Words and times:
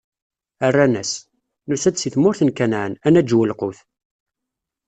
Rran-as: 0.73 1.11
Nusa-d 1.67 1.97
si 1.99 2.09
tmurt 2.13 2.41
n 2.43 2.49
Kanɛan, 2.57 2.93
ad 3.05 3.11
naǧew 3.13 3.41
lqut. 3.51 3.79